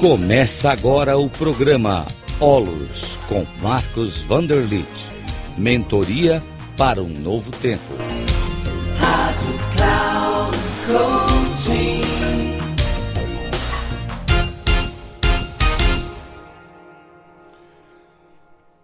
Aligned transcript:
Começa 0.00 0.70
agora 0.70 1.18
o 1.18 1.28
programa 1.28 2.06
Olos 2.40 3.18
com 3.28 3.44
Marcos 3.62 4.22
Vanderlit. 4.22 4.88
Mentoria 5.58 6.42
para 6.74 7.02
um 7.02 7.10
novo 7.10 7.50
tempo. 7.50 7.84
Rádio 8.98 9.58
Cloud 9.76 10.58
Coaching. 10.86 12.00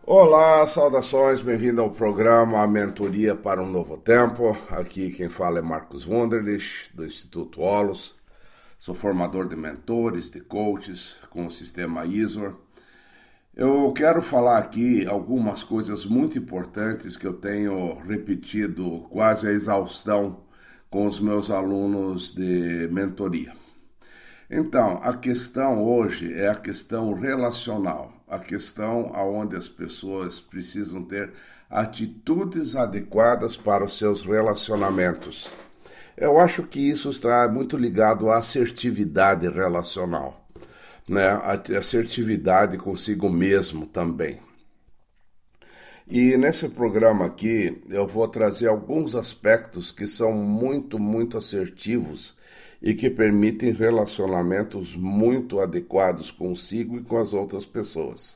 Olá, 0.04 0.66
saudações, 0.68 1.40
bem-vindo 1.40 1.80
ao 1.80 1.88
programa 1.88 2.60
A 2.60 2.66
Mentoria 2.66 3.34
para 3.34 3.62
um 3.62 3.66
Novo 3.66 3.96
Tempo. 3.96 4.54
Aqui 4.70 5.10
quem 5.12 5.30
fala 5.30 5.60
é 5.60 5.62
Marcos 5.62 6.06
Wunderlich, 6.06 6.90
do 6.94 7.06
Instituto 7.06 7.62
Olos. 7.62 8.15
Sou 8.86 8.94
formador 8.94 9.48
de 9.48 9.56
mentores, 9.56 10.30
de 10.30 10.40
coaches 10.40 11.16
com 11.30 11.48
o 11.48 11.50
sistema 11.50 12.06
ISOR. 12.06 12.54
Eu 13.52 13.92
quero 13.92 14.22
falar 14.22 14.58
aqui 14.58 15.04
algumas 15.08 15.64
coisas 15.64 16.06
muito 16.06 16.38
importantes 16.38 17.16
que 17.16 17.26
eu 17.26 17.32
tenho 17.32 17.98
repetido 17.98 19.00
quase 19.10 19.48
a 19.48 19.50
exaustão 19.50 20.44
com 20.88 21.04
os 21.04 21.18
meus 21.18 21.50
alunos 21.50 22.32
de 22.32 22.88
mentoria. 22.92 23.54
Então, 24.48 25.00
a 25.02 25.16
questão 25.16 25.82
hoje 25.82 26.32
é 26.32 26.46
a 26.46 26.54
questão 26.54 27.12
relacional, 27.12 28.12
a 28.28 28.38
questão 28.38 29.10
aonde 29.16 29.56
as 29.56 29.66
pessoas 29.66 30.38
precisam 30.38 31.02
ter 31.02 31.32
atitudes 31.68 32.76
adequadas 32.76 33.56
para 33.56 33.84
os 33.84 33.98
seus 33.98 34.22
relacionamentos. 34.22 35.50
Eu 36.16 36.40
acho 36.40 36.62
que 36.62 36.80
isso 36.80 37.10
está 37.10 37.46
muito 37.46 37.76
ligado 37.76 38.30
à 38.30 38.38
assertividade 38.38 39.46
relacional, 39.48 40.48
né? 41.06 41.28
A 41.28 41.52
assertividade 41.78 42.78
consigo 42.78 43.28
mesmo 43.28 43.86
também. 43.86 44.40
E 46.08 46.36
nesse 46.36 46.68
programa 46.68 47.26
aqui 47.26 47.82
eu 47.90 48.06
vou 48.06 48.26
trazer 48.28 48.68
alguns 48.68 49.14
aspectos 49.14 49.92
que 49.92 50.06
são 50.08 50.32
muito, 50.32 50.98
muito 50.98 51.36
assertivos 51.36 52.36
e 52.80 52.94
que 52.94 53.10
permitem 53.10 53.72
relacionamentos 53.72 54.94
muito 54.96 55.60
adequados 55.60 56.30
consigo 56.30 56.96
e 56.96 57.02
com 57.02 57.18
as 57.18 57.32
outras 57.34 57.66
pessoas. 57.66 58.35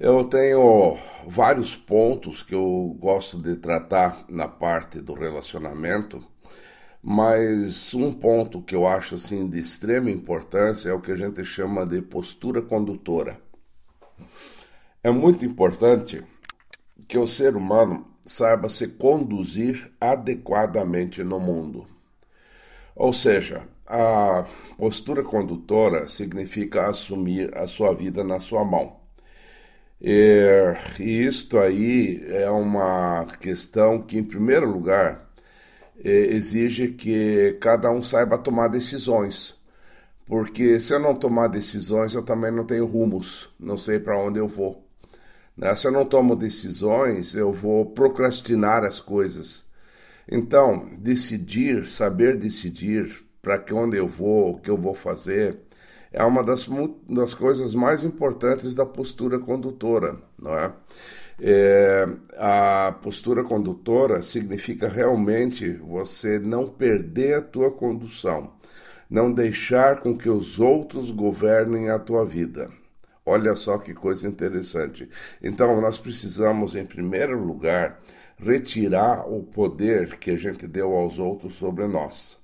Eu 0.00 0.22
tenho 0.22 0.96
vários 1.26 1.74
pontos 1.74 2.44
que 2.44 2.54
eu 2.54 2.96
gosto 3.00 3.36
de 3.36 3.56
tratar 3.56 4.24
na 4.28 4.46
parte 4.46 5.00
do 5.00 5.12
relacionamento, 5.12 6.20
mas 7.02 7.92
um 7.94 8.12
ponto 8.12 8.62
que 8.62 8.76
eu 8.76 8.86
acho 8.86 9.16
assim 9.16 9.48
de 9.50 9.58
extrema 9.58 10.08
importância 10.08 10.90
é 10.90 10.92
o 10.92 11.00
que 11.00 11.10
a 11.10 11.16
gente 11.16 11.44
chama 11.44 11.84
de 11.84 12.00
postura 12.00 12.62
condutora. 12.62 13.40
É 15.02 15.10
muito 15.10 15.44
importante 15.44 16.24
que 17.08 17.18
o 17.18 17.26
ser 17.26 17.56
humano 17.56 18.06
saiba 18.24 18.68
se 18.68 18.86
conduzir 18.86 19.90
adequadamente 20.00 21.24
no 21.24 21.40
mundo. 21.40 21.88
Ou 22.94 23.12
seja, 23.12 23.66
a 23.84 24.46
postura 24.76 25.24
condutora 25.24 26.08
significa 26.08 26.86
assumir 26.86 27.52
a 27.58 27.66
sua 27.66 27.92
vida 27.92 28.22
na 28.22 28.38
sua 28.38 28.64
mão. 28.64 28.97
E, 30.00 30.76
e 31.00 31.24
isto 31.26 31.58
aí 31.58 32.24
é 32.28 32.50
uma 32.50 33.26
questão 33.40 34.00
que, 34.00 34.18
em 34.18 34.24
primeiro 34.24 34.70
lugar, 34.70 35.28
exige 36.04 36.88
que 36.88 37.56
cada 37.60 37.90
um 37.90 38.02
saiba 38.02 38.38
tomar 38.38 38.68
decisões. 38.68 39.56
Porque 40.26 40.78
se 40.78 40.92
eu 40.92 41.00
não 41.00 41.14
tomar 41.14 41.48
decisões, 41.48 42.14
eu 42.14 42.22
também 42.22 42.50
não 42.52 42.64
tenho 42.66 42.86
rumos, 42.86 43.50
não 43.58 43.76
sei 43.76 43.98
para 43.98 44.18
onde 44.18 44.38
eu 44.38 44.46
vou. 44.46 44.86
Né? 45.56 45.74
Se 45.76 45.86
eu 45.88 45.92
não 45.92 46.04
tomo 46.04 46.36
decisões, 46.36 47.34
eu 47.34 47.52
vou 47.52 47.86
procrastinar 47.86 48.84
as 48.84 49.00
coisas. 49.00 49.66
Então, 50.30 50.90
decidir, 50.98 51.86
saber 51.88 52.36
decidir 52.38 53.24
para 53.42 53.64
onde 53.72 53.96
eu 53.96 54.06
vou, 54.06 54.52
o 54.52 54.60
que 54.60 54.70
eu 54.70 54.76
vou 54.76 54.94
fazer, 54.94 55.58
é 56.12 56.24
uma 56.24 56.42
das, 56.42 56.68
das 57.08 57.34
coisas 57.34 57.74
mais 57.74 58.02
importantes 58.02 58.74
da 58.74 58.86
postura 58.86 59.38
condutora, 59.38 60.16
não 60.38 60.54
é? 60.54 60.72
é? 61.40 62.06
A 62.36 62.92
postura 63.02 63.44
condutora 63.44 64.22
significa 64.22 64.88
realmente 64.88 65.70
você 65.72 66.38
não 66.38 66.66
perder 66.66 67.34
a 67.34 67.42
tua 67.42 67.70
condução, 67.70 68.52
não 69.08 69.32
deixar 69.32 70.00
com 70.00 70.16
que 70.16 70.28
os 70.28 70.58
outros 70.58 71.10
governem 71.10 71.90
a 71.90 71.98
tua 71.98 72.24
vida. 72.24 72.70
Olha 73.24 73.54
só 73.56 73.76
que 73.76 73.92
coisa 73.92 74.26
interessante. 74.26 75.06
Então, 75.42 75.78
nós 75.82 75.98
precisamos, 75.98 76.74
em 76.74 76.86
primeiro 76.86 77.38
lugar, 77.38 78.00
retirar 78.38 79.28
o 79.30 79.42
poder 79.42 80.16
que 80.16 80.30
a 80.30 80.36
gente 80.36 80.66
deu 80.66 80.94
aos 80.94 81.18
outros 81.18 81.56
sobre 81.56 81.86
nós. 81.86 82.37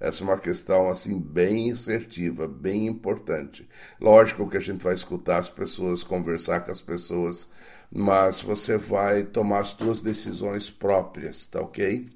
Essa 0.00 0.22
é 0.22 0.24
uma 0.24 0.38
questão 0.38 0.88
assim 0.88 1.20
bem 1.20 1.72
assertiva, 1.72 2.48
bem 2.48 2.86
importante. 2.86 3.68
Lógico 4.00 4.48
que 4.48 4.56
a 4.56 4.60
gente 4.60 4.82
vai 4.82 4.94
escutar 4.94 5.38
as 5.38 5.50
pessoas, 5.50 6.02
conversar 6.02 6.60
com 6.62 6.72
as 6.72 6.80
pessoas, 6.80 7.46
mas 7.92 8.40
você 8.40 8.78
vai 8.78 9.24
tomar 9.24 9.60
as 9.60 9.68
suas 9.68 10.00
decisões 10.00 10.70
próprias, 10.70 11.46
tá 11.46 11.60
ok? 11.60 12.08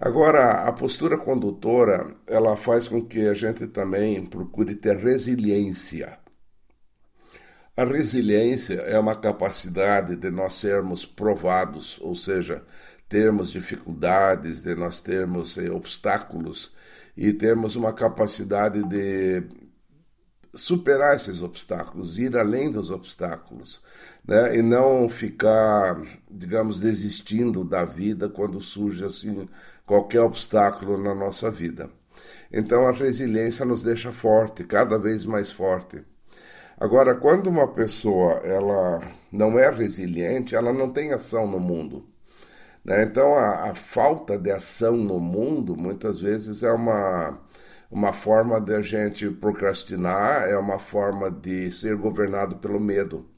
Agora, 0.00 0.66
a 0.66 0.72
postura 0.72 1.18
condutora, 1.18 2.16
ela 2.26 2.56
faz 2.56 2.88
com 2.88 3.04
que 3.04 3.20
a 3.28 3.34
gente 3.34 3.66
também 3.66 4.24
procure 4.26 4.74
ter 4.74 4.96
resiliência. 4.96 6.18
A 7.76 7.84
resiliência 7.84 8.80
é 8.80 8.98
uma 8.98 9.14
capacidade 9.14 10.16
de 10.16 10.30
nós 10.30 10.54
sermos 10.54 11.04
provados, 11.06 11.98
ou 12.00 12.14
seja, 12.14 12.64
termos 13.08 13.52
dificuldades, 13.52 14.62
de 14.62 14.74
nós 14.74 15.00
termos 15.00 15.58
eh, 15.58 15.70
obstáculos 15.70 16.72
e 17.16 17.32
termos 17.32 17.76
uma 17.76 17.92
capacidade 17.92 18.82
de 18.84 19.42
superar 20.54 21.16
esses 21.16 21.42
obstáculos, 21.42 22.18
ir 22.18 22.36
além 22.36 22.70
dos 22.70 22.90
obstáculos, 22.90 23.82
né? 24.26 24.56
E 24.56 24.62
não 24.62 25.08
ficar, 25.08 26.00
digamos, 26.30 26.80
desistindo 26.80 27.64
da 27.64 27.84
vida 27.84 28.28
quando 28.28 28.60
surge 28.60 29.04
assim 29.04 29.48
qualquer 29.86 30.20
obstáculo 30.20 31.02
na 31.02 31.14
nossa 31.14 31.50
vida. 31.50 31.90
Então 32.52 32.86
a 32.86 32.92
resiliência 32.92 33.64
nos 33.64 33.82
deixa 33.82 34.12
forte, 34.12 34.64
cada 34.64 34.98
vez 34.98 35.24
mais 35.24 35.50
forte. 35.50 36.02
Agora, 36.78 37.14
quando 37.14 37.48
uma 37.48 37.68
pessoa 37.68 38.34
ela 38.44 39.00
não 39.30 39.58
é 39.58 39.70
resiliente, 39.70 40.54
ela 40.54 40.72
não 40.72 40.92
tem 40.92 41.12
ação 41.12 41.46
no 41.46 41.60
mundo. 41.60 42.11
Né? 42.84 43.04
Então, 43.04 43.34
a, 43.34 43.70
a, 43.70 43.74
falta 43.74 44.38
de 44.38 44.50
ação 44.50 44.96
no 44.96 45.20
mundo 45.20 45.76
muitas 45.76 46.20
vezes 46.20 46.62
é 46.62 46.72
uma, 46.72 47.38
uma 47.90 48.12
forma 48.12 48.60
de 48.60 48.74
a 48.74 48.82
gente 48.82 49.30
procrastinar, 49.30 50.48
é 50.48 50.56
uma 50.56 50.78
forma 50.78 51.30
de 51.30 51.70
ser 51.72 51.96
governado 51.96 52.56
pelo 52.56 52.80
medo. 52.80 53.28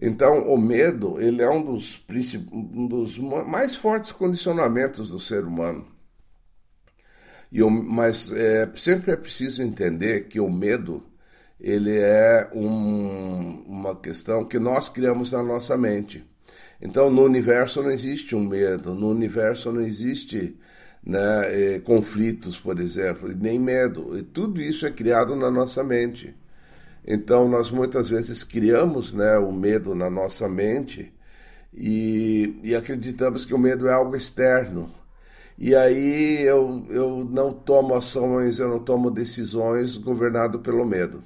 Então, 0.00 0.48
o 0.48 0.58
medo 0.58 1.20
ele 1.20 1.42
é 1.42 1.50
um 1.50 1.62
dos, 1.62 2.04
um 2.52 2.86
dos 2.86 3.18
mais 3.18 3.76
fortes 3.76 4.12
condicionamentos 4.12 5.10
do 5.10 5.20
ser 5.20 5.44
humano. 5.44 5.86
E 7.50 7.62
o, 7.62 7.70
mas 7.70 8.32
é, 8.32 8.70
sempre 8.76 9.12
é 9.12 9.16
preciso 9.16 9.62
entender 9.62 10.28
que 10.28 10.40
o 10.40 10.50
medo 10.50 11.04
ele 11.60 11.96
é 11.96 12.50
um, 12.54 13.62
uma 13.66 13.94
questão 13.94 14.44
que 14.44 14.58
nós 14.58 14.88
criamos 14.88 15.32
na 15.32 15.42
nossa 15.42 15.76
mente. 15.76 16.26
Então, 16.82 17.08
no 17.10 17.22
universo 17.22 17.80
não 17.82 17.92
existe 17.92 18.34
um 18.34 18.44
medo, 18.44 18.92
no 18.92 19.08
universo 19.10 19.70
não 19.70 19.82
existe 19.82 20.58
né, 21.04 21.76
eh, 21.76 21.80
conflitos, 21.80 22.58
por 22.58 22.80
exemplo, 22.80 23.28
nem 23.36 23.58
medo. 23.58 24.18
E 24.18 24.22
tudo 24.22 24.60
isso 24.60 24.84
é 24.84 24.90
criado 24.90 25.36
na 25.36 25.50
nossa 25.50 25.84
mente. 25.84 26.34
Então, 27.06 27.48
nós 27.48 27.70
muitas 27.70 28.08
vezes 28.08 28.44
criamos 28.44 29.12
né, 29.12 29.38
o 29.38 29.52
medo 29.52 29.94
na 29.94 30.10
nossa 30.10 30.48
mente 30.48 31.12
e, 31.74 32.58
e 32.64 32.74
acreditamos 32.74 33.44
que 33.44 33.54
o 33.54 33.58
medo 33.58 33.88
é 33.88 33.92
algo 33.92 34.16
externo. 34.16 34.92
E 35.58 35.74
aí 35.74 36.42
eu, 36.42 36.84
eu 36.90 37.24
não 37.30 37.52
tomo 37.52 37.94
ações, 37.94 38.58
eu 38.58 38.68
não 38.68 38.80
tomo 38.80 39.10
decisões 39.10 39.96
governado 39.98 40.60
pelo 40.60 40.84
medo. 40.86 41.24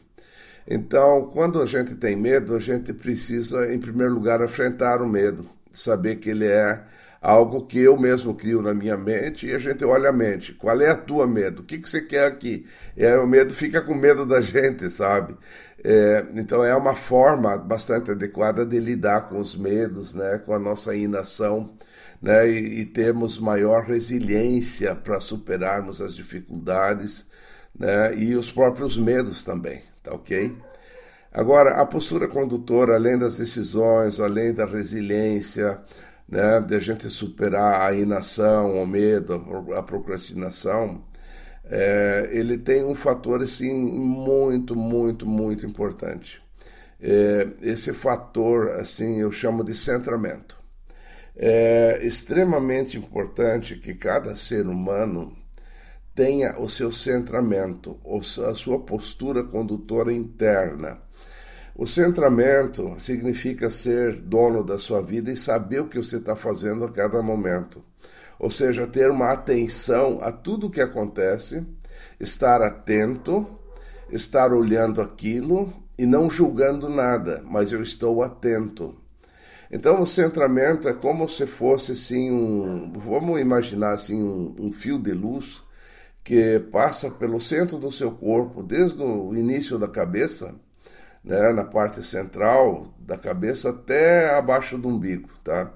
Então, 0.69 1.31
quando 1.33 1.63
a 1.63 1.67
gente 1.67 1.95
tem 1.95 2.17
medo, 2.17 2.55
a 2.55 2.59
gente 2.59 2.93
precisa, 2.93 3.73
em 3.73 3.79
primeiro 3.79 4.15
lugar, 4.15 4.43
enfrentar 4.43 5.01
o 5.01 5.09
medo, 5.09 5.47
saber 5.73 6.17
que 6.17 6.31
ele 6.31 6.47
é 6.47 6.83
algo 7.21 7.67
que 7.67 7.81
eu 7.81 7.97
mesmo 7.99 8.35
crio 8.35 8.63
na 8.63 8.75
minha 8.75 8.97
mente 8.97 9.47
e 9.47 9.55
a 9.55 9.59
gente 9.59 9.85
olha 9.85 10.11
a 10.11 10.13
mente. 10.13 10.53
Qual 10.55 10.81
é 10.81 10.91
a 10.91 10.97
tua 10.97 11.27
medo? 11.27 11.63
O 11.63 11.65
que, 11.65 11.79
que 11.79 11.89
você 11.89 12.01
quer 12.01 12.27
aqui? 12.27 12.67
E 12.97 13.05
aí 13.05 13.17
o 13.17 13.27
medo 13.27 13.55
fica 13.55 13.81
com 13.81 13.95
medo 13.95 14.27
da 14.27 14.41
gente, 14.41 14.91
sabe? 14.91 15.37
É, 15.85 16.25
então 16.35 16.65
é 16.65 16.75
uma 16.75 16.95
forma 16.97 17.57
bastante 17.57 18.11
adequada 18.11 18.65
de 18.65 18.79
lidar 18.79 19.29
com 19.29 19.41
os 19.41 19.57
medos, 19.57 20.15
né, 20.15 20.39
com 20.45 20.53
a 20.55 20.59
nossa 20.59 20.95
inação, 20.97 21.75
né, 22.21 22.49
e, 22.49 22.81
e 22.81 22.87
termos 22.87 23.39
maior 23.39 23.85
resiliência 23.85 24.95
para 24.95 25.21
superarmos 25.21 26.01
as 26.01 26.15
dificuldades 26.15 27.29
né? 27.79 28.15
e 28.17 28.35
os 28.35 28.51
próprios 28.51 28.97
medos 28.97 29.43
também, 29.43 29.83
tá 30.07 30.15
ok? 30.15 30.57
Agora, 31.33 31.81
a 31.81 31.85
postura 31.85 32.29
condutora, 32.29 32.95
além 32.95 33.19
das 33.19 33.37
decisões, 33.37 34.21
além 34.21 34.55
da 34.55 34.65
resiliência, 34.65 35.81
né, 36.29 36.61
de 36.61 36.75
a 36.77 36.81
gente 36.81 37.11
superar 37.11 37.83
a 37.83 37.93
inação, 37.93 38.81
o 38.81 38.87
medo, 38.87 39.35
a 39.75 39.83
procrastinação, 39.83 41.05
é, 41.65 42.31
ele 42.33 42.57
tem 42.57 42.85
um 42.85 42.95
fator 42.95 43.43
assim 43.43 43.73
muito, 43.73 44.77
muito, 44.77 45.27
muito 45.27 45.67
importante. 45.67 46.41
É, 47.01 47.49
esse 47.63 47.93
fator, 47.93 48.71
assim, 48.81 49.21
eu 49.21 49.31
chamo 49.33 49.65
de 49.65 49.75
centramento. 49.75 50.57
É 51.37 52.01
extremamente 52.03 52.97
importante 52.97 53.77
que 53.77 53.95
cada 53.95 54.35
ser 54.37 54.67
humano 54.67 55.36
tenha 56.17 56.59
o 56.59 56.67
seu 56.67 56.91
centramento, 56.91 58.01
a 58.49 58.55
sua 58.55 58.81
postura 58.81 59.45
condutora 59.45 60.11
interna. 60.11 60.99
O 61.77 61.87
centramento 61.87 62.99
significa 62.99 63.71
ser 63.71 64.19
dono 64.23 64.65
da 64.65 64.79
sua 64.79 65.03
vida 65.03 65.31
e 65.31 65.37
saber 65.37 65.81
o 65.81 65.89
que 65.89 65.99
você 65.99 66.17
está 66.17 66.35
fazendo 66.35 66.87
a 66.87 66.91
cada 66.91 67.23
momento. 67.23 67.85
Ou 68.39 68.51
seja, 68.51 68.87
ter 68.87 69.11
uma 69.11 69.31
atenção 69.31 70.19
a 70.23 70.33
tudo 70.33 70.69
o 70.69 70.71
que 70.71 70.81
acontece, 70.81 71.67
estar 72.19 72.63
atento, 72.63 73.47
estar 74.11 74.55
olhando 74.55 75.03
aquilo 75.03 75.71
e 75.99 76.07
não 76.07 76.31
julgando 76.31 76.89
nada, 76.89 77.43
mas 77.45 77.73
eu 77.73 77.83
estou 77.83 78.23
atento. 78.23 78.97
Então 79.71 80.01
o 80.01 80.07
centramento 80.07 80.89
é 80.89 80.95
como 80.95 81.29
se 81.29 81.47
fosse 81.47 81.93
assim 81.93 82.31
um, 82.31 82.91
vamos 82.93 83.39
imaginar 83.39 83.93
assim 83.93 84.23
um, 84.23 84.55
um 84.59 84.73
fio 84.73 84.99
de 84.99 85.13
luz 85.13 85.66
que 86.27 86.59
passa 86.73 87.09
pelo 87.09 87.41
centro 87.41 87.79
do 87.79 87.93
seu 87.93 88.11
corpo, 88.11 88.61
desde 88.61 89.01
o 89.01 89.33
início 89.33 89.79
da 89.79 89.87
cabeça, 89.87 90.57
né, 91.23 91.53
na 91.53 91.65
parte 91.65 92.05
central 92.05 92.93
da 92.99 93.17
cabeça 93.17 93.71
até 93.71 94.35
abaixo 94.37 94.77
do 94.77 94.89
umbigo, 94.89 95.29
tá? 95.45 95.73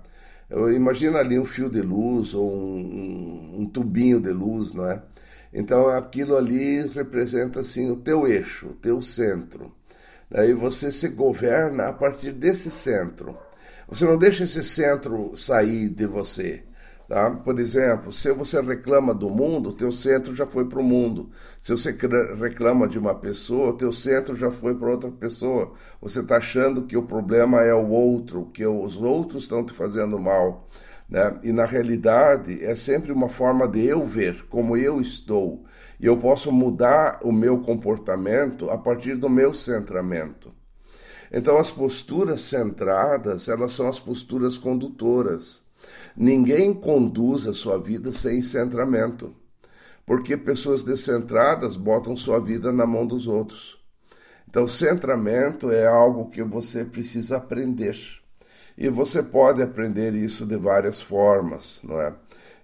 Eu 0.50 0.73
imagino 0.73 1.17
ali 1.19 1.38
um 1.38 1.44
fio 1.44 1.70
de 1.70 1.81
luz 1.81 2.35
ou 2.35 2.52
um, 2.52 2.79
um, 2.81 3.61
um 3.61 3.67
tubinho 3.67 4.20
de 4.20 4.31
luz, 4.31 4.75
não 4.75 4.91
é? 4.91 5.00
Então 5.52 5.87
aquilo 5.87 6.37
ali 6.37 6.85
representa 6.88 7.61
assim 7.61 7.88
o 7.88 7.97
teu 7.97 8.26
eixo, 8.26 8.70
o 8.70 8.75
teu 8.75 9.00
centro. 9.00 9.73
Aí 10.35 10.52
você 10.52 10.91
se 10.91 11.11
governa 11.11 11.88
a 11.91 11.93
partir 11.93 12.32
desse 12.32 12.73
centro. 12.73 13.38
Você 13.88 14.05
não 14.05 14.19
deixa 14.19 14.43
esse 14.43 14.64
centro 14.64 15.32
sair 15.37 15.88
de 15.88 16.06
você. 16.06 16.64
Tá? 17.10 17.28
Por 17.28 17.58
exemplo, 17.58 18.12
se 18.12 18.32
você 18.32 18.60
reclama 18.60 19.12
do 19.12 19.28
mundo, 19.28 19.72
teu 19.72 19.90
centro 19.90 20.32
já 20.32 20.46
foi 20.46 20.68
para 20.68 20.78
o 20.78 20.84
mundo. 20.84 21.28
Se 21.60 21.72
você 21.72 21.90
reclama 22.40 22.86
de 22.86 23.00
uma 23.00 23.16
pessoa, 23.16 23.76
teu 23.76 23.92
centro 23.92 24.36
já 24.36 24.52
foi 24.52 24.76
para 24.76 24.92
outra 24.92 25.10
pessoa. 25.10 25.72
Você 26.00 26.20
está 26.20 26.36
achando 26.36 26.82
que 26.86 26.96
o 26.96 27.02
problema 27.02 27.62
é 27.62 27.74
o 27.74 27.88
outro, 27.88 28.48
que 28.54 28.64
os 28.64 28.94
outros 28.94 29.42
estão 29.42 29.66
te 29.66 29.72
fazendo 29.72 30.20
mal. 30.20 30.68
Né? 31.08 31.36
E 31.42 31.50
na 31.50 31.64
realidade 31.64 32.64
é 32.64 32.76
sempre 32.76 33.10
uma 33.10 33.28
forma 33.28 33.66
de 33.66 33.84
eu 33.84 34.06
ver 34.06 34.46
como 34.48 34.76
eu 34.76 35.00
estou. 35.00 35.64
E 35.98 36.06
eu 36.06 36.16
posso 36.16 36.52
mudar 36.52 37.18
o 37.24 37.32
meu 37.32 37.58
comportamento 37.58 38.70
a 38.70 38.78
partir 38.78 39.16
do 39.16 39.28
meu 39.28 39.52
centramento. 39.52 40.54
Então 41.32 41.58
as 41.58 41.72
posturas 41.72 42.42
centradas, 42.42 43.48
elas 43.48 43.72
são 43.72 43.88
as 43.88 43.98
posturas 43.98 44.56
condutoras. 44.56 45.68
Ninguém 46.16 46.72
conduz 46.75 47.46
a 47.46 47.52
sua 47.52 47.78
vida 47.78 48.12
sem 48.12 48.42
centramento, 48.42 49.34
porque 50.06 50.37
pessoas 50.37 50.82
descentradas 50.82 51.76
botam 51.76 52.16
sua 52.16 52.40
vida 52.40 52.72
na 52.72 52.87
mão 52.87 53.06
dos 53.06 53.26
outros. 53.26 53.78
Então, 54.48 54.66
centramento 54.66 55.70
é 55.70 55.87
algo 55.87 56.31
que 56.31 56.42
você 56.42 56.84
precisa 56.84 57.37
aprender. 57.37 57.96
E 58.76 58.88
você 58.88 59.22
pode 59.22 59.62
aprender 59.62 60.14
isso 60.14 60.44
de 60.44 60.56
várias 60.56 61.00
formas, 61.00 61.81
não 61.84 62.00
é? 62.00 62.14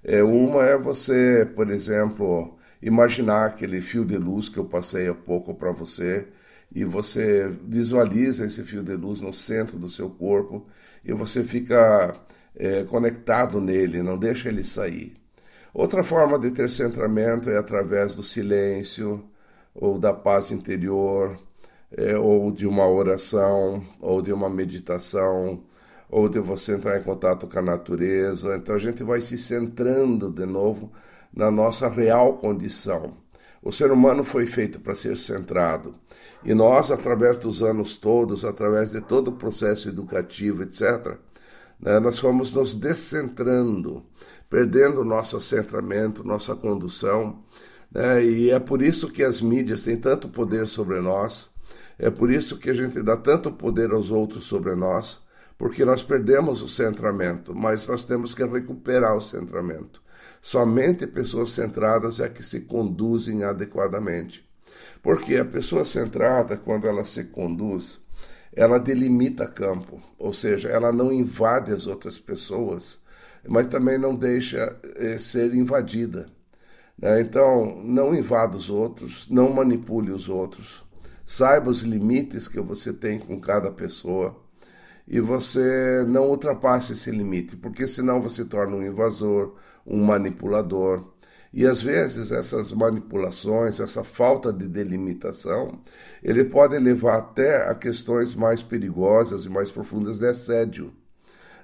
é 0.02 0.22
uma 0.22 0.64
é 0.64 0.78
você, 0.78 1.44
por 1.54 1.70
exemplo, 1.70 2.56
imaginar 2.80 3.46
aquele 3.46 3.80
fio 3.80 4.04
de 4.04 4.16
luz 4.16 4.48
que 4.48 4.58
eu 4.58 4.64
passei 4.64 5.08
há 5.08 5.14
pouco 5.14 5.54
para 5.54 5.72
você 5.72 6.28
e 6.74 6.84
você 6.84 7.48
visualiza 7.64 8.46
esse 8.46 8.62
fio 8.62 8.82
de 8.82 8.94
luz 8.94 9.20
no 9.20 9.32
centro 9.32 9.78
do 9.78 9.90
seu 9.90 10.08
corpo 10.08 10.66
e 11.04 11.12
você 11.12 11.42
fica 11.42 12.14
é, 12.56 12.84
conectado 12.84 13.60
nele, 13.60 14.02
não 14.02 14.18
deixa 14.18 14.48
ele 14.48 14.64
sair. 14.64 15.14
Outra 15.74 16.02
forma 16.02 16.38
de 16.38 16.50
ter 16.50 16.70
centramento 16.70 17.50
é 17.50 17.58
através 17.58 18.14
do 18.14 18.22
silêncio, 18.22 19.22
ou 19.74 19.98
da 19.98 20.12
paz 20.12 20.50
interior, 20.50 21.38
é, 21.92 22.16
ou 22.16 22.50
de 22.50 22.66
uma 22.66 22.88
oração, 22.88 23.84
ou 24.00 24.22
de 24.22 24.32
uma 24.32 24.48
meditação, 24.48 25.62
ou 26.08 26.28
de 26.28 26.38
você 26.38 26.74
entrar 26.74 26.98
em 26.98 27.02
contato 27.02 27.46
com 27.46 27.58
a 27.58 27.62
natureza. 27.62 28.56
Então 28.56 28.74
a 28.74 28.78
gente 28.78 29.02
vai 29.02 29.20
se 29.20 29.36
centrando 29.36 30.30
de 30.30 30.46
novo 30.46 30.90
na 31.32 31.50
nossa 31.50 31.88
real 31.88 32.38
condição. 32.38 33.14
O 33.62 33.72
ser 33.72 33.90
humano 33.90 34.24
foi 34.24 34.46
feito 34.46 34.80
para 34.80 34.94
ser 34.94 35.18
centrado. 35.18 35.94
E 36.44 36.54
nós, 36.54 36.90
através 36.90 37.36
dos 37.36 37.62
anos 37.62 37.96
todos, 37.96 38.44
através 38.44 38.92
de 38.92 39.00
todo 39.00 39.28
o 39.28 39.36
processo 39.36 39.88
educativo, 39.88 40.62
etc., 40.62 41.18
né, 41.80 41.98
nós 42.00 42.18
fomos 42.18 42.52
nos 42.52 42.74
descentrando, 42.74 44.04
perdendo 44.48 45.04
nosso 45.04 45.40
centramento, 45.40 46.24
nossa 46.24 46.54
condução. 46.54 47.44
Né, 47.90 48.24
e 48.24 48.50
é 48.50 48.58
por 48.58 48.82
isso 48.82 49.10
que 49.10 49.22
as 49.22 49.40
mídias 49.40 49.82
têm 49.82 49.96
tanto 49.96 50.28
poder 50.28 50.66
sobre 50.66 51.00
nós, 51.00 51.50
é 51.98 52.10
por 52.10 52.30
isso 52.30 52.58
que 52.58 52.70
a 52.70 52.74
gente 52.74 53.02
dá 53.02 53.16
tanto 53.16 53.50
poder 53.52 53.90
aos 53.92 54.10
outros 54.10 54.44
sobre 54.46 54.74
nós, 54.74 55.20
porque 55.56 55.84
nós 55.84 56.02
perdemos 56.02 56.60
o 56.60 56.68
centramento, 56.68 57.54
mas 57.54 57.86
nós 57.86 58.04
temos 58.04 58.34
que 58.34 58.44
recuperar 58.44 59.16
o 59.16 59.22
centramento. 59.22 60.02
Somente 60.42 61.06
pessoas 61.06 61.50
centradas 61.50 62.20
é 62.20 62.28
que 62.28 62.42
se 62.42 62.60
conduzem 62.60 63.42
adequadamente. 63.42 64.46
Porque 65.02 65.36
a 65.36 65.44
pessoa 65.44 65.84
centrada, 65.84 66.56
quando 66.56 66.86
ela 66.86 67.04
se 67.04 67.24
conduz, 67.24 67.98
ela 68.56 68.80
delimita 68.80 69.46
campo, 69.46 70.00
ou 70.18 70.32
seja, 70.32 70.70
ela 70.70 70.90
não 70.90 71.12
invade 71.12 71.70
as 71.70 71.86
outras 71.86 72.18
pessoas, 72.18 72.98
mas 73.46 73.66
também 73.66 73.98
não 73.98 74.16
deixa 74.16 74.74
eh, 74.96 75.18
ser 75.18 75.54
invadida. 75.54 76.26
Né? 76.98 77.20
Então, 77.20 77.82
não 77.84 78.14
invada 78.14 78.56
os 78.56 78.70
outros, 78.70 79.28
não 79.30 79.52
manipule 79.52 80.10
os 80.10 80.30
outros, 80.30 80.82
saiba 81.26 81.68
os 81.68 81.80
limites 81.80 82.48
que 82.48 82.58
você 82.58 82.94
tem 82.94 83.18
com 83.18 83.38
cada 83.38 83.70
pessoa 83.70 84.34
e 85.06 85.20
você 85.20 86.02
não 86.08 86.30
ultrapasse 86.30 86.94
esse 86.94 87.10
limite, 87.10 87.56
porque 87.56 87.86
senão 87.86 88.22
você 88.22 88.44
torna 88.44 88.76
um 88.76 88.82
invasor, 88.82 89.54
um 89.86 90.02
manipulador. 90.02 91.04
E 91.52 91.66
às 91.66 91.80
vezes 91.80 92.32
essas 92.32 92.72
manipulações, 92.72 93.80
essa 93.80 94.04
falta 94.04 94.52
de 94.52 94.66
delimitação, 94.68 95.80
ele 96.22 96.44
pode 96.44 96.78
levar 96.78 97.18
até 97.18 97.68
a 97.68 97.74
questões 97.74 98.34
mais 98.34 98.62
perigosas 98.62 99.44
e 99.44 99.48
mais 99.48 99.70
profundas 99.70 100.18
de 100.18 100.26
assédio. 100.26 100.92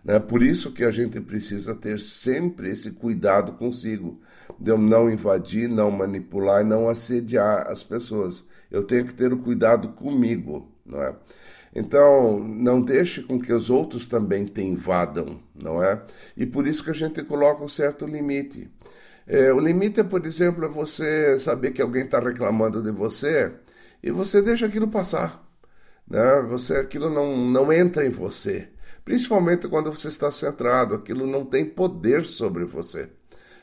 Né? 0.04 0.18
Por 0.18 0.42
isso 0.42 0.72
que 0.72 0.84
a 0.84 0.90
gente 0.90 1.20
precisa 1.20 1.74
ter 1.74 2.00
sempre 2.00 2.70
esse 2.70 2.92
cuidado 2.92 3.52
consigo, 3.52 4.20
de 4.58 4.70
eu 4.70 4.78
não 4.78 5.10
invadir, 5.10 5.68
não 5.68 5.90
manipular 5.90 6.62
e 6.62 6.68
não 6.68 6.88
assediar 6.88 7.68
as 7.68 7.82
pessoas. 7.82 8.44
Eu 8.70 8.84
tenho 8.84 9.06
que 9.06 9.14
ter 9.14 9.32
o 9.32 9.38
cuidado 9.38 9.88
comigo, 9.90 10.70
não 10.84 11.02
é? 11.02 11.14
Então, 11.74 12.38
não 12.38 12.82
deixe 12.82 13.22
com 13.22 13.40
que 13.40 13.52
os 13.52 13.70
outros 13.70 14.06
também 14.06 14.44
te 14.44 14.60
invadam, 14.60 15.40
não 15.54 15.82
é? 15.82 16.02
E 16.36 16.44
por 16.44 16.66
isso 16.66 16.84
que 16.84 16.90
a 16.90 16.94
gente 16.94 17.22
coloca 17.24 17.64
um 17.64 17.68
certo 17.68 18.04
limite. 18.04 18.70
É, 19.32 19.50
o 19.50 19.58
limite 19.58 20.04
por 20.04 20.26
exemplo, 20.26 20.62
é 20.66 20.68
você 20.68 21.40
saber 21.40 21.70
que 21.70 21.80
alguém 21.80 22.04
está 22.04 22.20
reclamando 22.20 22.82
de 22.82 22.90
você 22.90 23.50
e 24.02 24.10
você 24.10 24.42
deixa 24.42 24.66
aquilo 24.66 24.88
passar. 24.88 25.42
Né? 26.06 26.42
Você, 26.50 26.76
aquilo 26.76 27.08
não, 27.08 27.34
não 27.34 27.72
entra 27.72 28.04
em 28.04 28.10
você. 28.10 28.68
Principalmente 29.02 29.66
quando 29.68 29.90
você 29.90 30.08
está 30.08 30.30
centrado, 30.30 30.94
aquilo 30.94 31.26
não 31.26 31.46
tem 31.46 31.64
poder 31.64 32.24
sobre 32.24 32.66
você. 32.66 33.08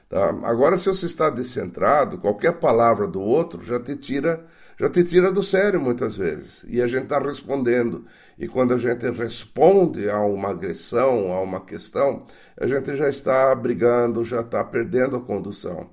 Tá? 0.10 0.30
Agora, 0.44 0.80
se 0.80 0.90
você 0.90 1.06
está 1.06 1.30
descentrado, 1.30 2.18
qualquer 2.18 2.54
palavra 2.54 3.08
do 3.08 3.22
outro 3.22 3.64
já 3.64 3.80
te 3.80 3.96
tira 3.96 4.44
já 4.80 4.90
te 4.90 5.04
tira 5.04 5.32
do 5.32 5.44
sério 5.44 5.82
muitas 5.82 6.16
vezes. 6.16 6.64
E 6.68 6.82
a 6.82 6.88
gente 6.88 7.04
está 7.04 7.20
respondendo. 7.20 8.06
E 8.38 8.48
quando 8.48 8.74
a 8.74 8.78
gente 8.78 9.10
responde 9.12 10.10
a 10.10 10.20
uma 10.22 10.50
agressão, 10.50 11.32
a 11.34 11.42
uma 11.42 11.62
questão, 11.62 12.26
a 12.60 12.66
gente 12.68 12.96
já 12.96 13.10
está 13.10 13.54
brigando, 13.56 14.24
já 14.24 14.42
está 14.42 14.64
perdendo 14.64 15.18
a 15.18 15.22
condução. 15.22 15.90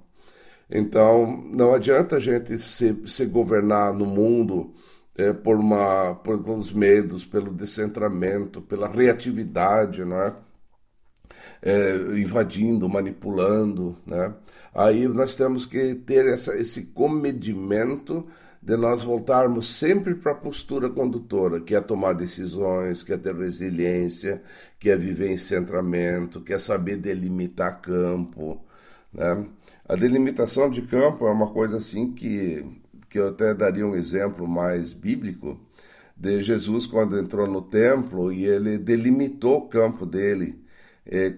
Então, 0.71 1.45
não 1.53 1.75
adianta 1.75 2.17
a 2.17 2.21
gente 2.21 2.59
se, 2.59 2.97
se 3.07 3.27
governar 3.27 3.93
no 3.93 4.07
mundo 4.07 4.75
é, 5.17 5.33
por, 5.33 5.57
uma, 5.57 6.15
por 6.17 6.37
os 6.51 6.73
medos, 6.73 7.25
pelo 7.25 7.53
descentramento, 7.53 8.61
pela 8.63 8.89
reatividade, 8.89 10.05
não 10.05 10.21
é? 10.23 10.37
é, 11.63 11.97
invadindo, 12.19 12.89
manipulando, 12.89 13.97
né? 14.07 14.35
Aí 14.75 15.09
nós 15.09 15.37
temos 15.37 15.65
que 15.67 15.95
ter 15.95 16.27
essa, 16.27 16.55
esse 16.57 16.87
comedimento 16.87 18.27
de 18.67 18.77
nós 18.77 19.05
voltarmos 19.05 19.77
sempre 19.77 20.13
para 20.17 20.33
a 20.33 20.35
postura 20.35 20.91
condutora, 20.91 21.61
que 21.61 21.73
é 21.73 21.81
tomar 21.81 22.15
decisões, 22.15 23.01
que 23.01 23.13
é 23.13 23.17
ter 23.17 23.33
resiliência, 23.33 24.43
que 24.77 24.91
é 24.91 24.97
viver 24.97 25.31
em 25.31 25.39
centramento, 25.39 26.41
que 26.41 26.53
é 26.53 26.59
saber 26.59 26.97
delimitar 26.97 27.81
campo. 27.81 28.61
Né? 29.13 29.47
A 29.89 29.95
delimitação 29.95 30.69
de 30.69 30.83
campo 30.83 31.29
é 31.29 31.31
uma 31.31 31.47
coisa 31.53 31.79
assim 31.79 32.13
que, 32.13 32.67
que 33.09 33.21
eu 33.21 33.29
até 33.29 33.55
daria 33.55 33.87
um 33.87 33.95
exemplo 33.95 34.49
mais 34.49 34.93
bíblico 34.93 35.61
de 36.17 36.43
Jesus 36.43 36.89
quando 36.89 37.21
entrou 37.21 37.47
no 37.47 37.63
templo 37.63 38.33
e 38.33 38.47
ele 38.47 38.79
delimitou 38.79 39.59
o 39.59 39.69
campo 39.69 40.05
dele 40.05 40.61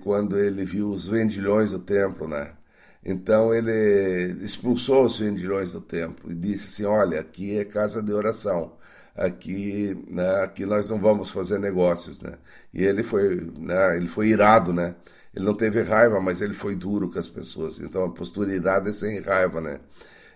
quando 0.02 0.38
ele 0.38 0.64
viu 0.64 0.88
os 0.90 1.06
vendilhões 1.08 1.72
do 1.72 1.78
templo, 1.78 2.26
né? 2.26 2.57
Então 3.04 3.54
ele 3.54 4.44
expulsou 4.44 5.04
os 5.04 5.18
vendilhões 5.18 5.72
do 5.72 5.80
templo 5.80 6.30
e 6.30 6.34
disse 6.34 6.68
assim: 6.68 6.84
Olha, 6.84 7.20
aqui 7.20 7.58
é 7.58 7.64
casa 7.64 8.02
de 8.02 8.12
oração, 8.12 8.72
aqui, 9.14 9.96
né, 10.08 10.42
aqui 10.42 10.66
nós 10.66 10.88
não 10.88 10.98
vamos 11.00 11.30
fazer 11.30 11.58
negócios, 11.58 12.20
né? 12.20 12.34
E 12.72 12.84
ele 12.84 13.02
foi, 13.02 13.36
né, 13.58 13.96
ele 13.96 14.08
foi 14.08 14.28
irado, 14.28 14.72
né? 14.72 14.94
Ele 15.34 15.44
não 15.44 15.54
teve 15.54 15.82
raiva, 15.82 16.20
mas 16.20 16.40
ele 16.40 16.54
foi 16.54 16.74
duro 16.74 17.10
com 17.10 17.18
as 17.18 17.28
pessoas. 17.28 17.78
Então 17.78 18.04
a 18.04 18.10
postura 18.10 18.54
irada 18.54 18.90
é 18.90 18.92
sem 18.92 19.20
raiva, 19.20 19.60
né? 19.60 19.80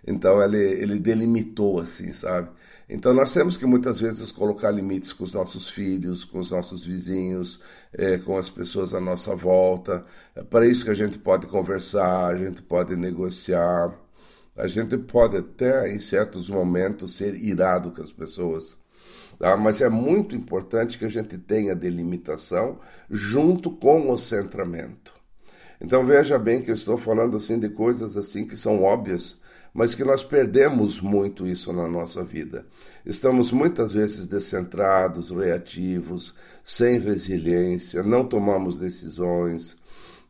Então 0.06 0.42
ele, 0.42 0.58
ele 0.58 0.98
delimitou 0.98 1.80
assim, 1.80 2.12
sabe? 2.12 2.50
Então 2.88 3.14
nós 3.14 3.32
temos 3.32 3.56
que 3.56 3.64
muitas 3.64 4.00
vezes 4.00 4.30
colocar 4.30 4.70
limites 4.70 5.12
com 5.12 5.24
os 5.24 5.32
nossos 5.32 5.70
filhos, 5.70 6.24
com 6.24 6.38
os 6.38 6.50
nossos 6.50 6.84
vizinhos, 6.84 7.60
é, 7.92 8.18
com 8.18 8.36
as 8.36 8.50
pessoas 8.50 8.92
à 8.92 9.00
nossa 9.00 9.34
volta. 9.34 10.04
É 10.34 10.42
para 10.42 10.66
isso 10.66 10.84
que 10.84 10.90
a 10.90 10.94
gente 10.94 11.18
pode 11.18 11.46
conversar, 11.46 12.26
a 12.26 12.36
gente 12.36 12.60
pode 12.62 12.96
negociar, 12.96 13.96
a 14.56 14.66
gente 14.66 14.98
pode 14.98 15.36
até 15.36 15.92
em 15.94 16.00
certos 16.00 16.50
momentos 16.50 17.16
ser 17.16 17.34
irado 17.34 17.92
com 17.92 18.02
as 18.02 18.12
pessoas. 18.12 18.76
Tá? 19.38 19.56
Mas 19.56 19.80
é 19.80 19.88
muito 19.88 20.36
importante 20.36 20.98
que 20.98 21.04
a 21.04 21.08
gente 21.08 21.38
tenha 21.38 21.74
delimitação 21.74 22.78
junto 23.10 23.70
com 23.70 24.10
o 24.10 24.18
centramento. 24.18 25.21
Então 25.82 26.06
veja 26.06 26.38
bem 26.38 26.62
que 26.62 26.70
eu 26.70 26.76
estou 26.76 26.96
falando 26.96 27.36
assim 27.36 27.58
de 27.58 27.68
coisas 27.68 28.16
assim 28.16 28.46
que 28.46 28.56
são 28.56 28.84
óbvias, 28.84 29.36
mas 29.74 29.96
que 29.96 30.04
nós 30.04 30.22
perdemos 30.22 31.00
muito 31.00 31.44
isso 31.44 31.72
na 31.72 31.88
nossa 31.88 32.22
vida. 32.22 32.64
Estamos 33.04 33.50
muitas 33.50 33.90
vezes 33.90 34.28
descentrados, 34.28 35.30
reativos, 35.30 36.36
sem 36.64 37.00
resiliência, 37.00 38.00
não 38.04 38.24
tomamos 38.24 38.78
decisões, 38.78 39.76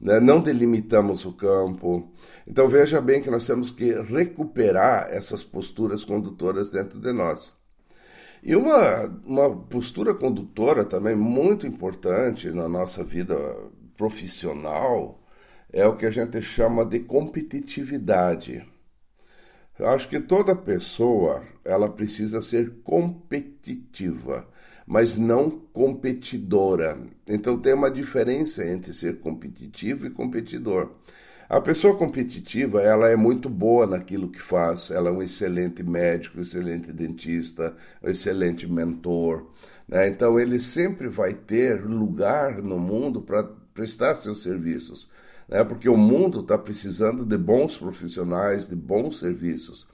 né? 0.01 0.19
não 0.19 0.41
delimitamos 0.41 1.27
o 1.27 1.35
campo. 1.35 2.11
Então 2.47 2.67
veja 2.67 2.99
bem 2.99 3.21
que 3.21 3.31
nós 3.31 3.47
temos 3.47 3.71
que 3.71 3.93
recuperar 3.93 5.09
essas 5.11 5.45
posturas 5.45 6.03
condutoras 6.03 6.71
dentro 6.71 6.99
de 6.99 7.13
nós. 7.13 7.53
E 8.43 8.57
uma, 8.57 9.05
uma 9.23 9.55
postura 9.55 10.15
condutora 10.15 10.83
também 10.83 11.15
muito 11.15 11.67
importante 11.67 12.51
na 12.51 12.67
nossa 12.71 13.05
vida 13.05 13.37
profissional 13.99 15.22
é 15.73 15.87
o 15.87 15.97
que 15.97 16.05
a 16.05 16.11
gente 16.11 16.41
chama 16.43 16.85
de 16.85 17.01
competitividade. 17.01 18.65
Eu 19.79 19.89
acho 19.89 20.09
que 20.09 20.21
toda 20.21 20.55
pessoa 20.55 21.43
ela 21.65 21.89
precisa 21.89 22.43
ser 22.43 22.83
competitiva, 22.85 24.47
mas 24.87 25.17
não 25.17 25.51
competidora. 25.51 26.99
Então 27.27 27.59
tem 27.59 27.73
uma 27.73 27.91
diferença 27.91 28.65
entre 28.65 28.93
ser 28.93 29.21
competitivo 29.21 30.07
e 30.07 30.11
competidor. 30.11 30.91
A 31.49 31.61
pessoa 31.61 31.97
competitiva, 31.97 32.81
ela 32.81 33.09
é 33.09 33.17
muito 33.17 33.49
boa 33.49 33.87
naquilo 33.87 34.31
que 34.31 34.41
faz, 34.41 34.91
ela 34.91 35.11
é 35.11 35.13
um 35.13 35.23
excelente 35.23 35.83
médico, 35.83 36.41
excelente 36.41 36.93
dentista, 36.93 37.75
excelente 38.03 38.67
mentor. 38.67 39.51
Né? 39.89 40.09
Então 40.09 40.39
ele 40.39 40.61
sempre 40.61 41.09
vai 41.09 41.35
ter 41.35 41.83
lugar 41.85 42.63
no 42.63 42.79
mundo 42.79 43.23
para 43.23 43.43
prestar 43.75 44.15
seus 44.15 44.43
serviços 44.43 45.09
né? 45.49 45.65
porque 45.65 45.89
o 45.89 45.97
mundo 45.97 46.41
está 46.41 46.57
precisando 46.59 47.25
de 47.25 47.37
bons 47.37 47.77
profissionais, 47.77 48.69
de 48.69 48.77
bons 48.77 49.19
serviços. 49.19 49.87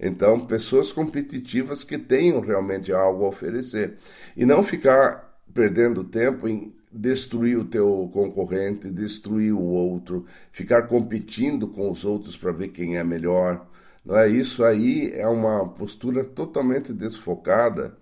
Então, 0.00 0.46
pessoas 0.46 0.92
competitivas 0.92 1.84
que 1.84 1.98
tenham 1.98 2.40
realmente 2.40 2.92
algo 2.92 3.24
a 3.24 3.28
oferecer. 3.28 3.96
E 4.36 4.44
não 4.44 4.64
ficar 4.64 5.38
perdendo 5.52 6.04
tempo 6.04 6.48
em 6.48 6.74
destruir 6.92 7.58
o 7.58 7.64
teu 7.64 8.10
concorrente, 8.12 8.90
destruir 8.90 9.52
o 9.52 9.60
outro, 9.60 10.24
ficar 10.50 10.82
competindo 10.82 11.68
com 11.68 11.90
os 11.90 12.04
outros 12.04 12.36
para 12.36 12.52
ver 12.52 12.68
quem 12.68 12.96
é 12.96 13.04
melhor. 13.04 13.66
Não 14.04 14.16
é 14.16 14.28
isso 14.28 14.64
aí 14.64 15.10
é 15.14 15.26
uma 15.26 15.68
postura 15.68 16.24
totalmente 16.24 16.92
desfocada 16.92 17.96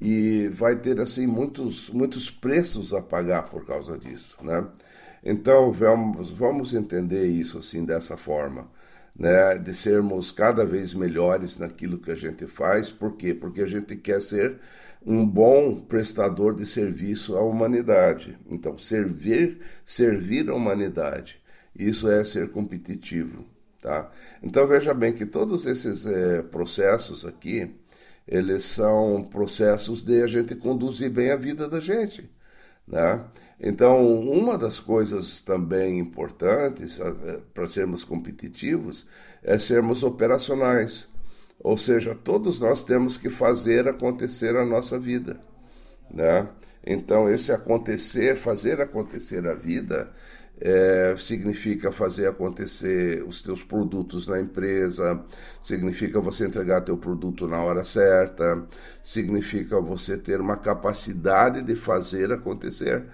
e 0.00 0.48
vai 0.48 0.76
ter 0.76 1.00
assim 1.00 1.26
muitos 1.26 1.90
muitos 1.90 2.30
preços 2.30 2.94
a 2.94 3.02
pagar 3.02 3.42
por 3.50 3.66
causa 3.66 3.98
disso, 3.98 4.36
né? 4.42 4.64
Então 5.22 5.72
vamos, 5.72 6.30
vamos 6.30 6.74
entender 6.74 7.26
isso 7.26 7.58
assim 7.58 7.84
dessa 7.84 8.16
forma, 8.16 8.70
né? 9.16 9.56
De 9.58 9.74
sermos 9.74 10.30
cada 10.30 10.64
vez 10.64 10.94
melhores 10.94 11.58
naquilo 11.58 11.98
que 11.98 12.10
a 12.10 12.14
gente 12.14 12.46
faz. 12.46 12.90
Por 12.90 13.16
quê? 13.16 13.34
Porque 13.34 13.62
a 13.62 13.66
gente 13.66 13.96
quer 13.96 14.20
ser 14.22 14.58
um 15.04 15.26
bom 15.26 15.80
prestador 15.80 16.54
de 16.54 16.66
serviço 16.66 17.36
à 17.36 17.42
humanidade. 17.42 18.38
Então 18.50 18.76
servir, 18.78 19.60
servir 19.86 20.48
a 20.50 20.54
humanidade. 20.54 21.40
Isso 21.74 22.10
é 22.10 22.24
ser 22.24 22.50
competitivo, 22.50 23.44
tá? 23.80 24.10
Então 24.42 24.66
veja 24.66 24.92
bem 24.94 25.12
que 25.12 25.24
todos 25.26 25.66
esses 25.66 26.06
é, 26.06 26.42
processos 26.42 27.24
aqui, 27.24 27.74
eles 28.26 28.64
são 28.64 29.24
processos 29.30 30.02
de 30.02 30.22
a 30.22 30.26
gente 30.26 30.54
conduzir 30.56 31.10
bem 31.10 31.30
a 31.30 31.36
vida 31.36 31.68
da 31.68 31.80
gente, 31.80 32.28
né? 32.86 33.24
Então, 33.60 34.06
uma 34.20 34.56
das 34.56 34.78
coisas 34.78 35.40
também 35.40 35.98
importantes 35.98 37.00
eh, 37.00 37.40
para 37.52 37.66
sermos 37.66 38.04
competitivos 38.04 39.06
é 39.42 39.58
sermos 39.58 40.02
operacionais. 40.02 41.08
Ou 41.58 41.76
seja, 41.76 42.14
todos 42.14 42.60
nós 42.60 42.84
temos 42.84 43.16
que 43.16 43.28
fazer 43.28 43.88
acontecer 43.88 44.54
a 44.56 44.64
nossa 44.64 44.98
vida. 44.98 45.40
Né? 46.08 46.48
Então, 46.86 47.28
esse 47.28 47.50
acontecer, 47.50 48.36
fazer 48.36 48.80
acontecer 48.80 49.46
a 49.46 49.54
vida, 49.54 50.08
é, 50.60 51.14
significa 51.18 51.92
fazer 51.92 52.26
acontecer 52.26 53.22
os 53.24 53.42
teus 53.42 53.62
produtos 53.62 54.26
na 54.26 54.40
empresa, 54.40 55.22
significa 55.62 56.20
você 56.20 56.46
entregar 56.46 56.80
teu 56.80 56.96
produto 56.96 57.46
na 57.46 57.62
hora 57.62 57.84
certa, 57.84 58.66
significa 59.04 59.80
você 59.80 60.16
ter 60.16 60.40
uma 60.40 60.56
capacidade 60.56 61.62
de 61.62 61.76
fazer 61.76 62.32
acontecer 62.32 63.04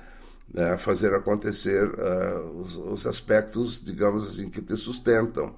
né, 0.54 0.78
fazer 0.78 1.12
acontecer 1.12 1.84
uh, 1.84 2.60
os, 2.60 2.76
os, 2.76 3.06
aspectos, 3.08 3.84
digamos 3.84 4.28
assim, 4.28 4.48
que 4.48 4.62
te 4.62 4.76
sustentam. 4.76 5.52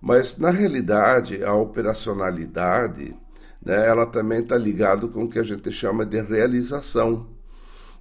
Mas, 0.00 0.36
na 0.38 0.50
realidade, 0.50 1.44
a 1.44 1.54
operacionalidade, 1.54 3.16
né, 3.64 3.86
ela 3.86 4.06
também 4.06 4.40
está 4.40 4.58
ligada 4.58 5.06
com 5.06 5.22
o 5.22 5.28
que 5.28 5.38
a 5.38 5.44
gente 5.44 5.70
chama 5.70 6.04
de 6.04 6.20
realização. 6.20 7.28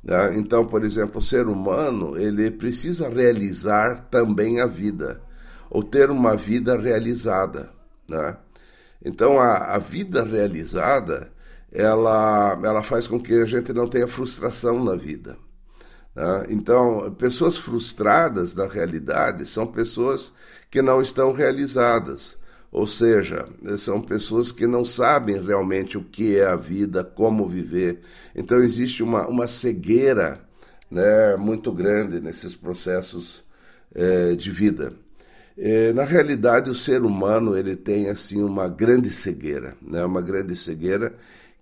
Né? 0.04 0.38
Então, 0.38 0.66
por 0.66 0.84
exemplo, 0.84 1.20
o 1.20 1.24
ser 1.24 1.48
humano, 1.48 2.18
ele 2.18 2.50
precisa 2.50 3.08
realizar 3.10 4.08
também 4.10 4.60
a 4.60 4.66
vida, 4.66 5.22
ou 5.70 5.84
ter 5.84 6.10
uma 6.10 6.36
vida 6.36 6.76
realizada. 6.80 7.70
Né? 8.10 8.36
Então, 9.06 9.40
a, 9.40 9.76
a 9.76 9.78
vida 9.78 10.24
realizada, 10.24 11.32
ela, 11.72 12.60
ela 12.64 12.82
faz 12.82 13.08
com 13.08 13.20
que 13.20 13.36
a 13.36 13.46
gente 13.46 13.72
não 13.72 13.88
tenha 13.88 14.08
frustração 14.08 14.84
na 14.84 14.96
vida. 14.96 15.38
Tá? 16.18 16.48
Então, 16.50 17.14
pessoas 17.16 17.58
frustradas 17.58 18.52
da 18.52 18.68
realidade 18.68 19.46
são 19.46 19.68
pessoas 19.68 20.34
que 20.72 20.82
não 20.82 21.00
estão 21.00 21.32
realizadas, 21.32 22.36
ou 22.72 22.88
seja, 22.88 23.48
são 23.78 24.02
pessoas 24.02 24.52
que 24.52 24.66
não 24.66 24.84
sabem 24.84 25.40
realmente 25.40 25.96
o 25.96 26.04
que 26.04 26.40
é 26.40 26.48
a 26.48 26.56
vida, 26.56 27.04
como 27.04 27.48
viver. 27.48 28.00
Então, 28.36 28.64
existe 28.64 29.04
uma, 29.04 29.28
uma 29.28 29.48
cegueira 29.48 30.42
né, 30.90 31.36
muito 31.36 31.72
grande 31.72 32.20
nesses 32.20 32.56
processos 32.56 33.44
é, 33.94 34.34
de 34.34 34.50
vida. 34.50 34.94
É, 35.56 35.94
na 35.94 36.04
realidade, 36.04 36.72
o 36.72 36.76
ser 36.76 37.04
humano 37.04 37.56
ele 37.56 37.76
tem 37.76 38.10
assim 38.10 38.42
uma 38.42 38.68
grande 38.68 39.12
cegueira, 39.12 39.76
né, 39.80 40.04
uma 40.04 40.24
grande 40.24 40.56
cegueira 40.56 41.14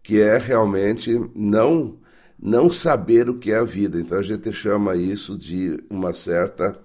que 0.02 0.22
é 0.22 0.38
realmente 0.38 1.20
não 1.36 1.98
não 2.40 2.72
saber 2.72 3.30
o 3.30 3.38
que 3.38 3.52
é 3.52 3.58
a 3.58 3.64
vida. 3.64 4.00
Então 4.00 4.20
a 4.20 4.24
gente 4.24 4.52
chama 4.54 4.96
isso 4.96 5.38
de 5.38 5.82
uma 5.90 6.14
certa 6.14 6.78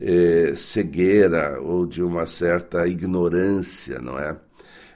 eh, 0.00 0.54
cegueira 0.56 1.60
ou 1.60 1.86
de 1.86 2.02
uma 2.02 2.26
certa 2.26 2.86
ignorância, 2.86 3.98
não 4.00 4.18
é? 4.18 4.36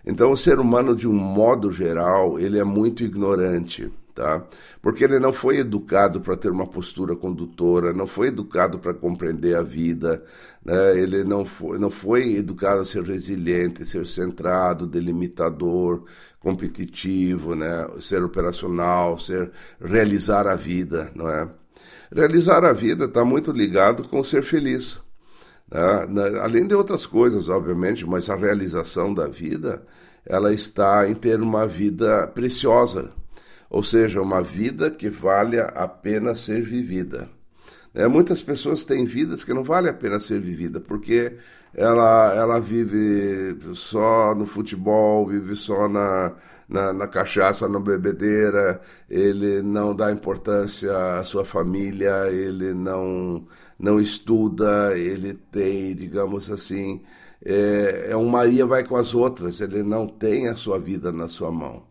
Então 0.04 0.30
o 0.32 0.36
ser 0.36 0.58
humano, 0.58 0.96
de 0.96 1.06
um 1.06 1.14
modo 1.14 1.70
geral, 1.70 2.38
ele 2.38 2.58
é 2.58 2.64
muito 2.64 3.04
ignorante, 3.04 3.90
tá? 4.14 4.44
Porque 4.80 5.04
ele 5.04 5.18
não 5.18 5.32
foi 5.32 5.58
educado 5.58 6.20
para 6.20 6.36
ter 6.36 6.50
uma 6.50 6.66
postura 6.66 7.16
condutora, 7.16 7.92
não 7.92 8.06
foi 8.06 8.28
educado 8.28 8.78
para 8.78 8.94
compreender 8.94 9.56
a 9.56 9.62
vida, 9.62 10.22
né? 10.64 10.98
Ele 10.98 11.24
não 11.24 11.44
foi, 11.44 11.78
não 11.78 11.90
foi 11.90 12.34
educado 12.34 12.82
a 12.82 12.84
ser 12.84 13.02
resiliente, 13.02 13.86
ser 13.86 14.06
centrado, 14.06 14.86
delimitador, 14.86 16.04
competitivo, 16.38 17.54
né? 17.54 17.88
Ser 18.00 18.22
operacional, 18.22 19.18
ser 19.18 19.50
realizar 19.80 20.46
a 20.46 20.56
vida, 20.56 21.10
não 21.14 21.28
é? 21.28 21.48
Realizar 22.14 22.64
a 22.64 22.72
vida 22.72 23.06
está 23.06 23.24
muito 23.24 23.50
ligado 23.52 24.06
com 24.08 24.22
ser 24.22 24.42
feliz. 24.42 25.00
Né? 25.70 26.38
Além 26.42 26.66
de 26.66 26.74
outras 26.74 27.06
coisas, 27.06 27.48
obviamente, 27.48 28.04
mas 28.06 28.28
a 28.28 28.36
realização 28.36 29.14
da 29.14 29.26
vida, 29.26 29.82
ela 30.26 30.52
está 30.52 31.08
em 31.08 31.14
ter 31.14 31.40
uma 31.40 31.66
vida 31.66 32.26
preciosa, 32.28 33.10
ou 33.72 33.82
seja, 33.82 34.20
uma 34.20 34.42
vida 34.42 34.90
que 34.90 35.08
valha 35.08 35.64
a 35.74 35.88
pena 35.88 36.36
ser 36.36 36.60
vivida. 36.62 37.26
É, 37.94 38.06
muitas 38.06 38.42
pessoas 38.42 38.84
têm 38.84 39.06
vidas 39.06 39.44
que 39.44 39.54
não 39.54 39.64
vale 39.64 39.88
a 39.88 39.94
pena 39.94 40.20
ser 40.20 40.40
vivida, 40.40 40.78
porque 40.78 41.38
ela, 41.72 42.34
ela 42.34 42.60
vive 42.60 43.56
só 43.74 44.34
no 44.34 44.44
futebol, 44.44 45.26
vive 45.26 45.56
só 45.56 45.88
na, 45.88 46.34
na, 46.68 46.92
na, 46.92 47.08
cachaça, 47.08 47.66
na 47.66 47.80
bebedeira, 47.80 48.78
ele 49.08 49.62
não 49.62 49.96
dá 49.96 50.12
importância 50.12 50.94
à 51.18 51.24
sua 51.24 51.44
família, 51.46 52.30
ele 52.30 52.74
não, 52.74 53.46
não 53.78 53.98
estuda, 53.98 54.98
ele 54.98 55.32
tem, 55.50 55.94
digamos 55.94 56.50
assim, 56.50 57.02
é, 57.42 58.08
é 58.10 58.16
um 58.18 58.28
Maria 58.28 58.66
vai 58.66 58.84
com 58.84 58.96
as 58.96 59.14
outras, 59.14 59.62
ele 59.62 59.82
não 59.82 60.06
tem 60.06 60.48
a 60.48 60.56
sua 60.56 60.78
vida 60.78 61.10
na 61.10 61.26
sua 61.26 61.50
mão. 61.50 61.90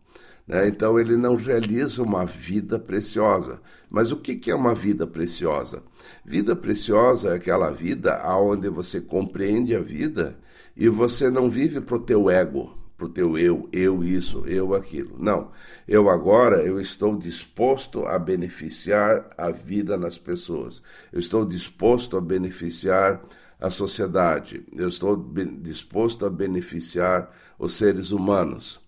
Né? 0.52 0.68
Então 0.68 1.00
ele 1.00 1.16
não 1.16 1.36
realiza 1.36 2.04
uma 2.04 2.26
vida 2.26 2.78
preciosa. 2.78 3.62
Mas 3.90 4.12
o 4.12 4.18
que, 4.18 4.52
é 4.52 4.56
uma 4.56 4.76
vida 4.76 5.08
preciosa? 5.08 5.82
Vida 6.26 6.54
preciosa 6.58 7.30
é 7.30 7.36
aquela 7.36 7.72
vida 7.72 8.22
onde 8.38 8.68
você 8.68 9.00
compreende 9.00 9.74
a 9.74 9.80
vida 9.80 10.38
e 10.76 10.90
você 10.90 11.30
não 11.30 11.50
vive 11.50 11.80
para 11.80 11.96
o 11.96 12.00
teu 12.00 12.30
ego, 12.30 12.78
para 12.98 13.06
o 13.06 13.10
teu 13.10 13.38
eu, 13.38 13.70
eu 13.72 14.04
isso, 14.04 14.44
eu 14.46 14.74
aquilo. 14.74 15.16
Não. 15.18 15.52
Eu 15.88 16.10
agora 16.10 16.58
eu 16.64 16.82
estou 16.82 17.18
disposto 17.18 18.06
a 18.06 18.20
beneficiar 18.20 19.30
a 19.38 19.52
vida 19.52 19.96
nas 19.96 20.18
pessoas. 20.18 20.82
Eu 21.14 21.20
estou 21.22 21.46
disposto 21.46 22.18
a 22.18 22.22
beneficiar 22.22 23.22
a 23.58 23.70
sociedade. 23.70 24.66
Eu 24.76 24.90
estou 24.90 25.16
disposto 25.62 26.26
a 26.26 26.30
beneficiar 26.30 27.34
os 27.58 27.74
seres 27.74 28.12
humanos. 28.12 28.81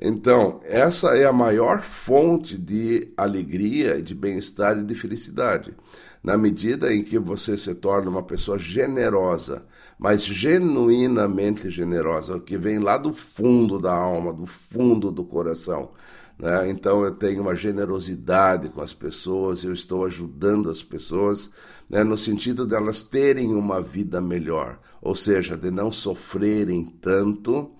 Então, 0.00 0.60
essa 0.62 1.16
é 1.16 1.24
a 1.24 1.32
maior 1.32 1.82
fonte 1.82 2.56
de 2.56 3.12
alegria, 3.16 4.00
de 4.00 4.14
bem-estar 4.14 4.78
e 4.78 4.84
de 4.84 4.94
felicidade. 4.94 5.74
Na 6.22 6.36
medida 6.36 6.94
em 6.94 7.02
que 7.02 7.18
você 7.18 7.56
se 7.56 7.74
torna 7.74 8.08
uma 8.08 8.22
pessoa 8.22 8.58
generosa, 8.58 9.64
mas 9.98 10.24
genuinamente 10.24 11.70
generosa, 11.70 12.38
que 12.38 12.56
vem 12.56 12.78
lá 12.78 12.96
do 12.96 13.12
fundo 13.12 13.78
da 13.78 13.92
alma, 13.92 14.32
do 14.32 14.46
fundo 14.46 15.10
do 15.10 15.24
coração. 15.24 15.90
Né? 16.38 16.70
Então, 16.70 17.02
eu 17.04 17.10
tenho 17.10 17.42
uma 17.42 17.56
generosidade 17.56 18.68
com 18.68 18.80
as 18.80 18.94
pessoas, 18.94 19.64
eu 19.64 19.72
estou 19.72 20.04
ajudando 20.04 20.70
as 20.70 20.82
pessoas 20.82 21.50
né? 21.90 22.04
no 22.04 22.16
sentido 22.16 22.64
delas 22.64 23.02
terem 23.02 23.52
uma 23.52 23.80
vida 23.80 24.20
melhor, 24.20 24.78
ou 25.02 25.16
seja, 25.16 25.56
de 25.56 25.72
não 25.72 25.90
sofrerem 25.90 26.84
tanto 26.84 27.72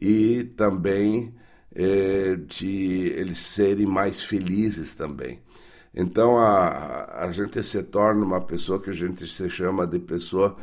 e 0.00 0.44
também 0.56 1.34
é, 1.76 2.36
de 2.36 3.12
eles 3.14 3.36
serem 3.36 3.84
mais 3.84 4.22
felizes 4.22 4.94
também. 4.94 5.38
Então 5.94 6.38
a, 6.38 7.24
a 7.26 7.32
gente 7.32 7.62
se 7.62 7.82
torna 7.82 8.24
uma 8.24 8.40
pessoa 8.40 8.80
que 8.80 8.90
a 8.90 8.94
gente 8.94 9.28
se 9.28 9.50
chama 9.50 9.86
de 9.86 9.98
pessoa 9.98 10.56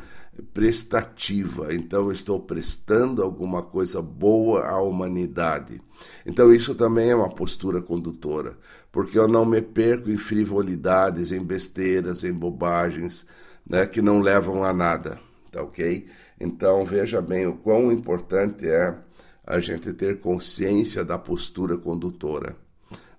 prestativa. 0.53 1.73
Então 1.73 2.11
estou 2.11 2.39
prestando 2.39 3.21
alguma 3.21 3.61
coisa 3.61 4.01
boa 4.01 4.65
à 4.65 4.81
humanidade. 4.81 5.79
Então 6.25 6.51
isso 6.51 6.73
também 6.73 7.11
é 7.11 7.15
uma 7.15 7.29
postura 7.29 7.79
condutora, 7.79 8.57
porque 8.91 9.17
eu 9.17 9.27
não 9.27 9.45
me 9.45 9.61
perco 9.61 10.09
em 10.09 10.17
frivolidades, 10.17 11.31
em 11.31 11.43
besteiras, 11.43 12.23
em 12.23 12.33
bobagens, 12.33 13.23
né, 13.67 13.85
que 13.85 14.01
não 14.01 14.19
levam 14.19 14.63
a 14.63 14.73
nada, 14.73 15.19
tá 15.51 15.61
OK? 15.61 16.07
Então 16.39 16.83
veja 16.83 17.21
bem 17.21 17.45
o 17.45 17.53
quão 17.53 17.91
importante 17.91 18.67
é 18.67 18.97
a 19.45 19.59
gente 19.59 19.91
ter 19.93 20.19
consciência 20.19 21.03
da 21.03 21.17
postura 21.17 21.77
condutora. 21.77 22.55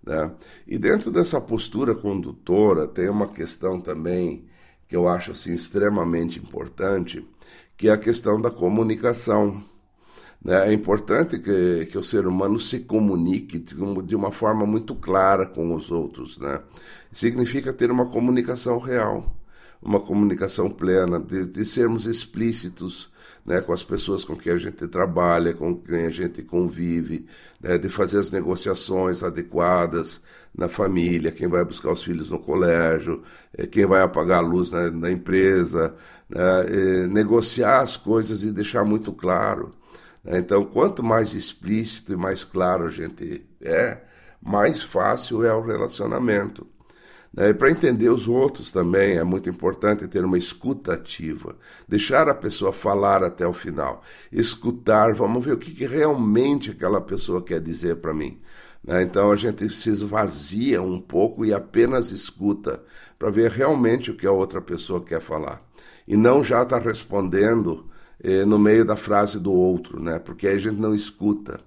Né? 0.05 0.31
E 0.67 0.79
dentro 0.79 1.11
dessa 1.11 1.41
postura 1.41 1.95
condutora 1.95 2.87
tem 2.87 3.09
uma 3.09 3.29
questão 3.29 3.81
também 3.81 4.45
que 4.87 4.97
eu 4.97 5.09
acho 5.09 5.33
assim, 5.33 5.55
extremamente 5.55 6.39
importante, 6.39 7.27
que 7.77 7.89
é 7.89 7.93
a 7.93 7.99
questão 7.99 8.41
da 8.41 8.51
comunicação. 8.51 9.63
Né? 10.43 10.69
É 10.69 10.73
importante 10.73 11.39
que, 11.39 11.87
que 11.87 11.99
o 11.99 12.03
ser 12.03 12.27
humano 12.27 12.61
se 12.61 12.81
comunique 12.81 13.59
de 13.59 14.15
uma 14.15 14.31
forma 14.31 14.67
muito 14.67 14.95
clara 14.95 15.47
com 15.47 15.75
os 15.75 15.91
outros. 15.91 16.39
Né? 16.39 16.61
Significa 17.11 17.73
ter 17.73 17.91
uma 17.91 18.07
comunicação 18.07 18.79
real, 18.79 19.35
uma 19.83 20.01
comunicação 20.01 20.71
plena, 20.71 21.19
de, 21.21 21.47
de 21.47 21.67
sermos 21.67 22.07
explícitos, 22.07 23.11
né, 23.45 23.61
com 23.61 23.73
as 23.73 23.83
pessoas 23.83 24.25
com 24.25 24.37
quem 24.37 24.53
a 24.53 24.59
gente 24.59 24.87
trabalha, 24.89 25.53
com 25.53 25.77
quem 25.77 26.07
a 26.07 26.11
gente 26.11 26.43
convive, 26.43 27.27
né, 27.61 27.77
de 27.77 27.89
fazer 27.89 28.19
as 28.19 28.31
negociações 28.31 29.23
adequadas 29.23 30.21
na 30.57 30.69
família, 30.69 31.33
quem 31.33 31.49
vai 31.49 31.65
buscar 31.65 31.93
os 31.93 32.03
filhos 32.03 32.31
no 32.31 32.39
colégio, 32.39 33.23
é, 33.57 33.67
quem 33.67 33.85
vai 33.87 34.03
apagar 34.03 34.39
a 34.39 34.47
luz 34.47 34.71
na, 34.71 34.91
na 34.91 35.11
empresa, 35.11 35.95
né, 36.29 36.41
é, 36.69 37.07
negociar 37.07 37.81
as 37.81 37.97
coisas 37.97 38.43
e 38.43 38.53
deixar 38.53 38.85
muito 38.85 39.13
claro. 39.13 39.75
Né. 40.23 40.39
Então, 40.39 40.65
quanto 40.65 41.03
mais 41.03 41.35
explícito 41.35 42.13
e 42.13 42.17
mais 42.17 42.45
claro 42.45 42.87
a 42.87 42.91
gente 42.91 43.45
é, 43.61 43.99
mais 44.41 44.83
fácil 44.83 45.45
é 45.45 45.53
o 45.55 45.61
relacionamento. 45.61 46.67
Né? 47.35 47.51
E 47.51 47.55
para 47.55 47.71
entender 47.71 48.09
os 48.09 48.29
outros 48.29 48.71
também 48.71 49.17
é 49.17 49.25
muito 49.25 49.51
importante 49.51 50.07
ter 50.07 50.25
uma 50.25 50.39
escuta 50.39 50.95
ativa, 50.95 51.57
deixar 51.89 52.29
a 52.29 52.35
pessoa 52.35 52.73
falar 52.73 53.23
até 53.25 53.47
o 53.47 53.53
final, 53.53 54.03
escutar, 54.31 55.13
vamos 55.15 55.45
ver 55.45 55.53
o 55.53 55.59
que, 55.59 55.73
que 55.73 55.87
realmente 55.87 56.71
aquela 56.71 57.01
pessoa 57.01 57.43
quer 57.43 57.61
dizer 57.61 57.97
para 57.97 58.15
mim. 58.15 58.41
Né? 58.83 59.03
Então 59.03 59.33
a 59.33 59.37
gente 59.37 59.69
se 59.71 59.89
esvazia 59.91 60.81
um 60.81 61.01
pouco 61.01 61.45
e 61.45 61.53
apenas 61.53 62.11
escuta 62.11 62.83
para 63.19 63.31
ver 63.31 63.51
realmente 63.51 64.11
o 64.11 64.17
que 64.17 64.27
a 64.27 64.33
outra 64.33 64.61
pessoa 64.61 65.03
quer 65.03 65.21
falar. 65.21 65.63
E 66.07 66.17
não 66.17 66.45
já 66.45 66.63
está 66.63 66.79
respondendo 66.79 67.87
eh, 68.23 68.45
no 68.45 68.59
meio 68.59 68.85
da 68.85 68.95
frase 68.95 69.41
do 69.41 69.53
outro, 69.53 70.01
né? 70.01 70.19
porque 70.19 70.47
aí 70.47 70.57
a 70.57 70.59
gente 70.59 70.79
não 70.79 70.95
escuta. 70.95 71.61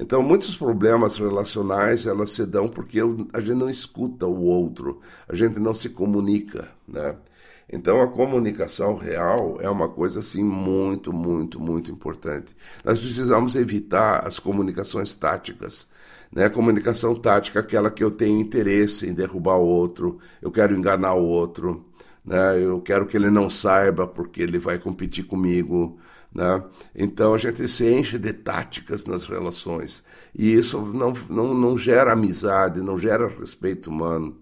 Então, 0.00 0.22
muitos 0.22 0.56
problemas 0.56 1.18
relacionais 1.18 2.06
elas 2.06 2.30
se 2.30 2.46
dão 2.46 2.66
porque 2.68 3.00
a 3.34 3.40
gente 3.40 3.54
não 3.54 3.68
escuta 3.68 4.26
o 4.26 4.40
outro, 4.42 4.98
a 5.28 5.34
gente 5.34 5.60
não 5.60 5.74
se 5.74 5.90
comunica, 5.90 6.70
né? 6.88 7.16
Então, 7.70 8.00
a 8.00 8.08
comunicação 8.08 8.96
real 8.96 9.58
é 9.60 9.68
uma 9.68 9.90
coisa 9.90 10.20
assim 10.20 10.42
muito, 10.42 11.12
muito, 11.12 11.60
muito 11.60 11.92
importante. 11.92 12.56
Nós 12.82 12.98
precisamos 12.98 13.54
evitar 13.54 14.26
as 14.26 14.38
comunicações 14.38 15.14
táticas. 15.14 15.86
Né? 16.32 16.48
Comunicação 16.48 17.14
tática 17.14 17.60
aquela 17.60 17.90
que 17.90 18.02
eu 18.02 18.10
tenho 18.10 18.40
interesse 18.40 19.06
em 19.06 19.12
derrubar 19.12 19.58
o 19.58 19.66
outro, 19.66 20.18
eu 20.40 20.50
quero 20.50 20.74
enganar 20.74 21.14
o 21.14 21.24
outro, 21.24 21.84
né? 22.24 22.58
eu 22.60 22.80
quero 22.80 23.06
que 23.06 23.16
ele 23.16 23.30
não 23.30 23.50
saiba 23.50 24.06
porque 24.06 24.42
ele 24.42 24.58
vai 24.58 24.78
competir 24.78 25.24
comigo, 25.24 25.98
né? 26.34 26.62
Então 26.94 27.34
a 27.34 27.38
gente 27.38 27.68
se 27.68 27.92
enche 27.92 28.18
de 28.18 28.32
táticas 28.32 29.04
nas 29.06 29.26
relações 29.26 30.04
e 30.34 30.52
isso 30.52 30.80
não, 30.80 31.12
não, 31.28 31.54
não 31.54 31.78
gera 31.78 32.12
amizade, 32.12 32.80
não 32.80 32.98
gera 32.98 33.28
respeito 33.28 33.90
humano. 33.90 34.36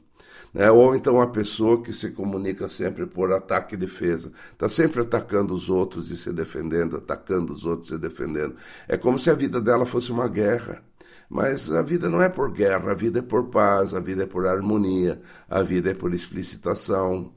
Né? 0.52 0.70
Ou 0.70 0.94
então 0.94 1.20
a 1.20 1.26
pessoa 1.26 1.82
que 1.82 1.92
se 1.92 2.10
comunica 2.10 2.68
sempre 2.68 3.06
por 3.06 3.32
ataque 3.32 3.74
e 3.74 3.78
defesa, 3.78 4.32
está 4.52 4.68
sempre 4.68 5.02
atacando 5.02 5.54
os 5.54 5.68
outros 5.68 6.10
e 6.10 6.16
se 6.16 6.32
defendendo, 6.32 6.96
atacando 6.96 7.52
os 7.52 7.64
outros 7.64 7.90
e 7.90 7.94
se 7.94 7.98
defendendo. 7.98 8.54
É 8.86 8.96
como 8.96 9.18
se 9.18 9.30
a 9.30 9.34
vida 9.34 9.60
dela 9.60 9.86
fosse 9.86 10.10
uma 10.12 10.28
guerra. 10.28 10.82
Mas 11.30 11.70
a 11.70 11.82
vida 11.82 12.08
não 12.08 12.22
é 12.22 12.28
por 12.30 12.50
guerra, 12.50 12.92
a 12.92 12.94
vida 12.94 13.18
é 13.18 13.22
por 13.22 13.50
paz, 13.50 13.92
a 13.92 14.00
vida 14.00 14.22
é 14.22 14.26
por 14.26 14.46
harmonia, 14.46 15.20
a 15.46 15.62
vida 15.62 15.90
é 15.90 15.94
por 15.94 16.14
explicitação, 16.14 17.34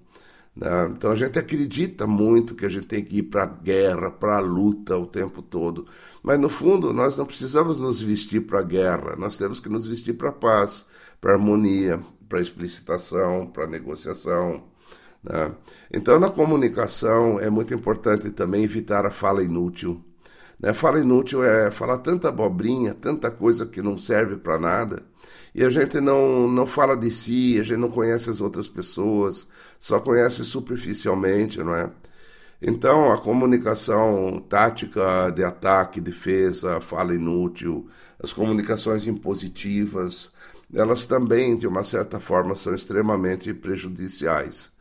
né? 0.56 0.92
Então 0.92 1.12
a 1.12 1.16
gente 1.16 1.40
acredita 1.40 2.06
muito 2.06 2.56
que 2.56 2.66
a 2.66 2.70
gente 2.70 2.88
tem 2.88 3.04
que 3.04 3.20
ir 3.20 3.24
para 3.24 3.44
a 3.44 3.46
guerra, 3.46 4.12
para 4.12 4.38
a 4.38 4.42
luta 4.42 4.98
o 4.98 5.08
tempo 5.08 5.42
todo. 5.42 5.88
Mas 6.22 6.40
no 6.40 6.50
fundo 6.50 6.94
nós 6.94 7.18
não 7.18 7.26
precisamos 7.26 7.80
nos 7.80 8.02
vestir 8.02 8.42
para 8.42 8.60
a 8.60 8.64
guerra, 8.64 9.16
nós 9.18 9.38
temos 9.38 9.60
que 9.60 9.70
nos 9.70 9.88
vestir 9.88 10.14
para 10.14 10.30
a 10.30 10.34
paz, 10.34 10.86
para 11.20 11.32
a 11.32 11.36
harmonia, 11.36 12.02
para 12.28 12.40
a 12.40 12.42
explicitação, 12.42 13.48
para 13.48 13.64
a 13.66 13.68
negociação. 13.68 14.64
Né? 15.24 15.56
Então 15.92 16.20
na 16.20 16.30
comunicação 16.30 17.40
é 17.40 17.50
muito 17.50 17.74
importante 17.74 18.30
também 18.32 18.64
evitar 18.64 19.06
a 19.06 19.12
fala 19.12 19.44
inútil. 19.44 20.04
Né? 20.62 20.74
Fala 20.74 21.00
inútil 21.00 21.44
é 21.44 21.72
falar 21.72 21.98
tanta 22.00 22.30
abobrinha, 22.30 22.94
tanta 22.94 23.32
coisa 23.32 23.66
que 23.66 23.82
não 23.82 23.98
serve 23.98 24.38
para 24.38 24.60
nada. 24.60 25.04
E 25.54 25.64
a 25.64 25.70
gente 25.70 26.00
não, 26.00 26.48
não 26.48 26.66
fala 26.68 26.96
de 26.96 27.12
si, 27.12 27.60
a 27.60 27.64
gente 27.64 27.80
não 27.80 27.90
conhece 27.92 28.30
as 28.30 28.40
outras 28.40 28.68
pessoas, 28.68 29.48
só 29.80 30.00
conhece 30.00 30.46
superficialmente, 30.46 31.60
não 31.60 31.76
é? 31.76 31.90
Então, 32.62 33.12
a 33.12 33.18
comunicação 33.18 34.40
tática 34.48 35.32
de 35.32 35.44
ataque, 35.44 36.00
defesa, 36.00 36.80
fala 36.80 37.16
inútil, 37.16 37.90
as 38.22 38.32
comunicações 38.32 39.08
impositivas, 39.08 40.32
elas 40.74 41.06
também, 41.06 41.58
de 41.58 41.68
uma 41.68 41.84
certa 41.84 42.20
forma, 42.20 42.56
são 42.56 42.76
extremamente 42.76 43.54
prejudiciais. 43.54 44.72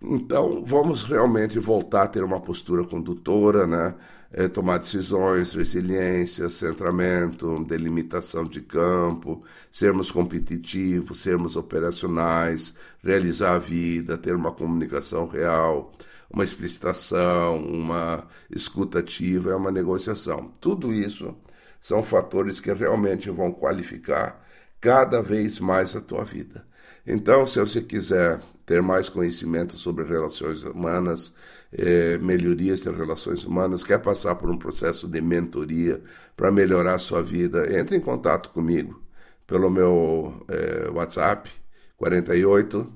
Então, 0.00 0.64
vamos 0.64 1.04
realmente 1.04 1.58
voltar 1.58 2.04
a 2.04 2.08
ter 2.08 2.22
uma 2.22 2.40
postura 2.40 2.84
condutora, 2.84 3.66
né? 3.66 3.94
É, 4.38 4.48
tomar 4.48 4.78
decisões, 4.78 5.54
resiliência, 5.54 6.50
centramento, 6.50 7.64
delimitação 7.64 8.44
de 8.44 8.60
campo, 8.60 9.42
sermos 9.72 10.10
competitivos, 10.10 11.22
sermos 11.22 11.56
operacionais, 11.56 12.74
realizar 13.02 13.54
a 13.54 13.58
vida, 13.58 14.18
ter 14.18 14.34
uma 14.36 14.52
comunicação 14.52 15.26
real, 15.26 15.90
uma 16.30 16.44
explicitação, 16.44 17.64
uma 17.66 18.28
escutativa, 18.50 19.52
é 19.52 19.56
uma 19.56 19.70
negociação. 19.70 20.52
Tudo 20.60 20.92
isso 20.92 21.34
são 21.80 22.02
fatores 22.02 22.60
que 22.60 22.72
realmente 22.74 23.30
vão 23.30 23.50
qualificar 23.52 24.44
cada 24.80 25.22
vez 25.22 25.58
mais 25.58 25.96
a 25.96 26.00
tua 26.00 26.24
vida. 26.24 26.66
Então, 27.06 27.46
se 27.46 27.60
você 27.60 27.80
quiser 27.80 28.40
ter 28.64 28.82
mais 28.82 29.08
conhecimento 29.08 29.76
sobre 29.76 30.04
relações 30.04 30.62
humanas, 30.64 31.32
eh, 31.72 32.18
melhorias 32.18 32.82
das 32.82 32.96
relações 32.96 33.44
humanas, 33.44 33.84
quer 33.84 33.98
passar 34.00 34.34
por 34.34 34.50
um 34.50 34.58
processo 34.58 35.06
de 35.06 35.20
mentoria 35.20 36.02
para 36.36 36.50
melhorar 36.50 36.94
a 36.94 36.98
sua 36.98 37.22
vida, 37.22 37.78
entre 37.78 37.96
em 37.96 38.00
contato 38.00 38.50
comigo 38.50 39.00
pelo 39.46 39.70
meu 39.70 40.44
eh, 40.48 40.90
WhatsApp 40.90 41.50
48 41.96 42.92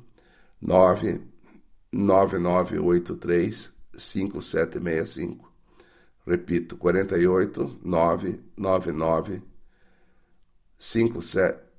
9 0.60 1.20
9983 1.92 3.72
5765. 3.96 5.50
Repito, 6.26 6.76
48 6.76 7.78
999 7.84 9.42
57 10.78 11.70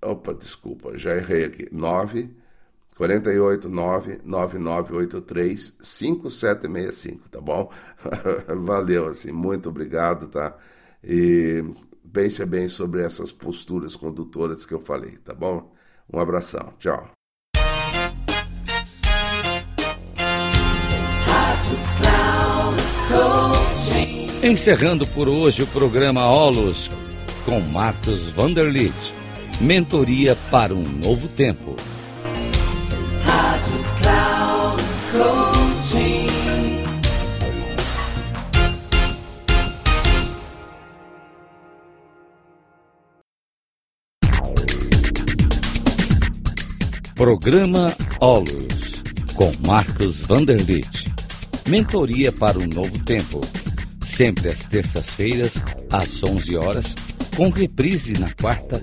Opa, 0.00 0.32
desculpa, 0.32 0.96
já 0.96 1.16
errei 1.16 1.44
aqui. 1.44 1.68
9 1.72 2.30
48 2.98 3.68
9 3.68 4.20
9983 4.24 5.76
5765, 5.80 7.28
tá 7.28 7.40
bom? 7.40 7.70
Valeu, 8.64 9.06
assim, 9.06 9.30
muito 9.30 9.68
obrigado, 9.68 10.26
tá? 10.28 10.56
E 11.02 11.64
pense 12.12 12.44
bem 12.44 12.68
sobre 12.68 13.02
essas 13.02 13.30
posturas 13.30 13.94
condutoras 13.94 14.66
que 14.66 14.74
eu 14.74 14.80
falei, 14.80 15.16
tá 15.18 15.32
bom? 15.32 15.72
Um 16.12 16.18
abração, 16.18 16.72
tchau. 16.78 17.08
Encerrando 24.42 25.06
por 25.06 25.28
hoje 25.28 25.62
o 25.62 25.66
programa 25.68 26.26
Olos 26.26 26.88
com 27.44 27.60
Marcos 27.60 28.28
Vanderlit. 28.30 29.17
Mentoria 29.60 30.36
para 30.52 30.72
um 30.72 30.82
novo 30.82 31.26
tempo. 31.28 31.74
Rádio 33.24 33.84
Cloud. 34.00 34.48
Programa 47.16 47.92
Olos 48.20 49.02
com 49.34 49.52
Marcos 49.66 50.20
Vanderlit. 50.20 51.12
Mentoria 51.68 52.30
para 52.30 52.60
um 52.60 52.66
novo 52.68 52.96
tempo. 53.00 53.40
Sempre 54.04 54.50
às 54.50 54.62
terças-feiras, 54.62 55.60
às 55.90 56.22
11 56.22 56.56
horas 56.56 56.94
com 57.38 57.50
reprise 57.50 58.18
na 58.18 58.32
quarta 58.34 58.82